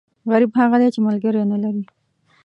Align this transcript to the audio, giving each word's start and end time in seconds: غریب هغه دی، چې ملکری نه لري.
غریب 0.31 0.51
هغه 0.61 0.77
دی، 0.81 0.87
چې 0.93 0.99
ملکری 1.07 1.43
نه 1.51 1.57
لري. 1.63 1.83